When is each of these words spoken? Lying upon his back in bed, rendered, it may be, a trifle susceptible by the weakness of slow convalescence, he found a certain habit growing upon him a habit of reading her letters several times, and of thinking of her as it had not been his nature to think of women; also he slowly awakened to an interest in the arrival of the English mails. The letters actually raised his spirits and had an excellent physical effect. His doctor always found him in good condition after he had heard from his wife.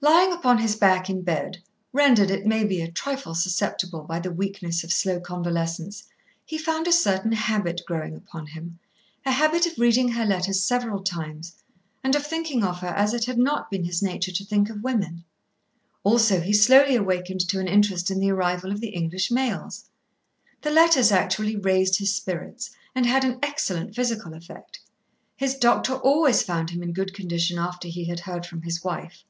Lying 0.00 0.32
upon 0.32 0.58
his 0.58 0.76
back 0.76 1.10
in 1.10 1.22
bed, 1.22 1.58
rendered, 1.92 2.30
it 2.30 2.46
may 2.46 2.62
be, 2.62 2.80
a 2.80 2.90
trifle 2.90 3.34
susceptible 3.34 4.02
by 4.02 4.20
the 4.20 4.30
weakness 4.30 4.84
of 4.84 4.92
slow 4.92 5.18
convalescence, 5.18 6.04
he 6.44 6.56
found 6.56 6.86
a 6.86 6.92
certain 6.92 7.32
habit 7.32 7.80
growing 7.84 8.14
upon 8.14 8.46
him 8.46 8.78
a 9.26 9.32
habit 9.32 9.66
of 9.66 9.76
reading 9.76 10.10
her 10.10 10.24
letters 10.24 10.62
several 10.62 11.02
times, 11.02 11.54
and 12.04 12.14
of 12.14 12.24
thinking 12.24 12.62
of 12.62 12.78
her 12.78 12.86
as 12.86 13.12
it 13.12 13.24
had 13.24 13.38
not 13.38 13.72
been 13.72 13.82
his 13.84 14.00
nature 14.00 14.30
to 14.30 14.44
think 14.44 14.70
of 14.70 14.84
women; 14.84 15.24
also 16.04 16.40
he 16.40 16.52
slowly 16.52 16.94
awakened 16.94 17.40
to 17.48 17.58
an 17.58 17.66
interest 17.66 18.08
in 18.08 18.20
the 18.20 18.30
arrival 18.30 18.70
of 18.70 18.80
the 18.80 18.90
English 18.90 19.32
mails. 19.32 19.86
The 20.62 20.70
letters 20.70 21.10
actually 21.10 21.56
raised 21.56 21.96
his 21.98 22.14
spirits 22.14 22.70
and 22.94 23.04
had 23.04 23.24
an 23.24 23.40
excellent 23.42 23.96
physical 23.96 24.32
effect. 24.34 24.78
His 25.36 25.56
doctor 25.56 25.94
always 25.94 26.44
found 26.44 26.70
him 26.70 26.84
in 26.84 26.92
good 26.92 27.12
condition 27.12 27.58
after 27.58 27.88
he 27.88 28.04
had 28.04 28.20
heard 28.20 28.46
from 28.46 28.62
his 28.62 28.84
wife. 28.84 29.24